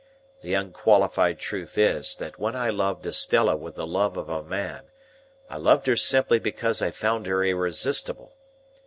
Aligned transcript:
The 0.41 0.55
unqualified 0.55 1.37
truth 1.37 1.77
is, 1.77 2.15
that 2.15 2.39
when 2.39 2.55
I 2.55 2.71
loved 2.71 3.05
Estella 3.05 3.55
with 3.55 3.75
the 3.75 3.85
love 3.85 4.17
of 4.17 4.29
a 4.29 4.41
man, 4.41 4.85
I 5.47 5.57
loved 5.57 5.85
her 5.85 5.95
simply 5.95 6.39
because 6.39 6.81
I 6.81 6.89
found 6.89 7.27
her 7.27 7.43
irresistible. 7.43 8.35